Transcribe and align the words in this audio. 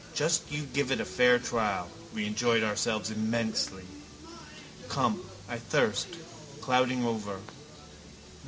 Just 0.15 0.51
you 0.51 0.63
give 0.63 0.89
it 0.91 0.99
a 0.99 1.05
fair 1.05 1.37
trial. 1.37 1.87
We 2.11 2.25
enjoyed 2.25 2.63
ourselves 2.63 3.11
immensely. 3.11 3.83
Come. 4.89 5.29
I 5.47 5.59
thirst. 5.59 6.07
Clouding 6.59 7.05
over. 7.05 7.37